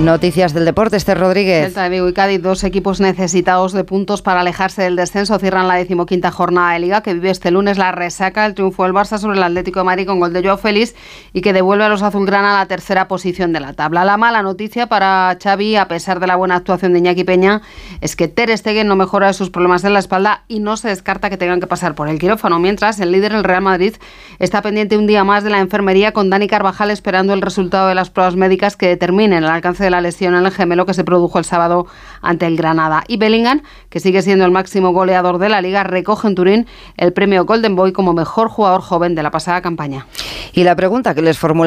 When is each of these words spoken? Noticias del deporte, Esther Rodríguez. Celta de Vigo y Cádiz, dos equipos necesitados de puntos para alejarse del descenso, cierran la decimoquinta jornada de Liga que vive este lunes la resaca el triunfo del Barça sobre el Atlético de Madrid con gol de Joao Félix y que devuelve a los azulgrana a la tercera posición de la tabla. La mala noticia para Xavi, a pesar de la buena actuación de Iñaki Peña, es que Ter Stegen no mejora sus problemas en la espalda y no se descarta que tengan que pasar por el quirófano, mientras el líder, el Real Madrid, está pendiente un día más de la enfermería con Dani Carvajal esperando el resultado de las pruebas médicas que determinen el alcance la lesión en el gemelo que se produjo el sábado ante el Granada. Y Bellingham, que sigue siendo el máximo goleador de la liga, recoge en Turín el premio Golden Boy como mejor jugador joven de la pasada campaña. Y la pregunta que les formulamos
Noticias 0.00 0.54
del 0.54 0.64
deporte, 0.64 0.96
Esther 0.96 1.18
Rodríguez. 1.18 1.66
Celta 1.66 1.82
de 1.82 1.90
Vigo 1.90 2.08
y 2.08 2.14
Cádiz, 2.14 2.40
dos 2.40 2.64
equipos 2.64 3.00
necesitados 3.00 3.74
de 3.74 3.84
puntos 3.84 4.22
para 4.22 4.40
alejarse 4.40 4.80
del 4.80 4.96
descenso, 4.96 5.38
cierran 5.38 5.68
la 5.68 5.74
decimoquinta 5.74 6.30
jornada 6.30 6.72
de 6.72 6.78
Liga 6.78 7.02
que 7.02 7.12
vive 7.12 7.28
este 7.28 7.50
lunes 7.50 7.76
la 7.76 7.92
resaca 7.92 8.46
el 8.46 8.54
triunfo 8.54 8.84
del 8.84 8.94
Barça 8.94 9.18
sobre 9.18 9.36
el 9.36 9.42
Atlético 9.42 9.80
de 9.80 9.84
Madrid 9.84 10.06
con 10.06 10.18
gol 10.18 10.32
de 10.32 10.42
Joao 10.42 10.56
Félix 10.56 10.94
y 11.34 11.42
que 11.42 11.52
devuelve 11.52 11.84
a 11.84 11.90
los 11.90 12.02
azulgrana 12.02 12.56
a 12.56 12.60
la 12.60 12.66
tercera 12.66 13.08
posición 13.08 13.52
de 13.52 13.60
la 13.60 13.74
tabla. 13.74 14.06
La 14.06 14.16
mala 14.16 14.40
noticia 14.42 14.86
para 14.86 15.36
Xavi, 15.40 15.76
a 15.76 15.86
pesar 15.86 16.18
de 16.18 16.26
la 16.26 16.36
buena 16.36 16.56
actuación 16.56 16.94
de 16.94 17.00
Iñaki 17.00 17.24
Peña, 17.24 17.60
es 18.00 18.16
que 18.16 18.26
Ter 18.26 18.56
Stegen 18.56 18.88
no 18.88 18.96
mejora 18.96 19.34
sus 19.34 19.50
problemas 19.50 19.84
en 19.84 19.92
la 19.92 19.98
espalda 19.98 20.44
y 20.48 20.60
no 20.60 20.78
se 20.78 20.88
descarta 20.88 21.28
que 21.28 21.36
tengan 21.36 21.60
que 21.60 21.66
pasar 21.66 21.94
por 21.94 22.08
el 22.08 22.18
quirófano, 22.18 22.58
mientras 22.58 23.00
el 23.00 23.12
líder, 23.12 23.32
el 23.32 23.44
Real 23.44 23.62
Madrid, 23.62 23.96
está 24.38 24.62
pendiente 24.62 24.96
un 24.96 25.06
día 25.06 25.24
más 25.24 25.44
de 25.44 25.50
la 25.50 25.60
enfermería 25.60 26.12
con 26.12 26.30
Dani 26.30 26.48
Carvajal 26.48 26.90
esperando 26.90 27.34
el 27.34 27.42
resultado 27.42 27.88
de 27.88 27.94
las 27.94 28.08
pruebas 28.08 28.34
médicas 28.34 28.78
que 28.78 28.88
determinen 28.88 29.44
el 29.44 29.50
alcance 29.50 29.89
la 29.90 30.00
lesión 30.00 30.34
en 30.34 30.46
el 30.46 30.52
gemelo 30.52 30.86
que 30.86 30.94
se 30.94 31.04
produjo 31.04 31.38
el 31.38 31.44
sábado 31.44 31.86
ante 32.22 32.46
el 32.46 32.56
Granada. 32.56 33.04
Y 33.08 33.16
Bellingham, 33.16 33.62
que 33.88 34.00
sigue 34.00 34.22
siendo 34.22 34.44
el 34.44 34.50
máximo 34.50 34.92
goleador 34.92 35.38
de 35.38 35.48
la 35.48 35.60
liga, 35.60 35.84
recoge 35.84 36.28
en 36.28 36.34
Turín 36.34 36.66
el 36.96 37.12
premio 37.12 37.44
Golden 37.44 37.76
Boy 37.76 37.92
como 37.92 38.12
mejor 38.12 38.48
jugador 38.48 38.80
joven 38.80 39.14
de 39.14 39.22
la 39.22 39.30
pasada 39.30 39.60
campaña. 39.60 40.06
Y 40.52 40.64
la 40.64 40.74
pregunta 40.76 41.14
que 41.14 41.22
les 41.22 41.38
formulamos 41.38 41.60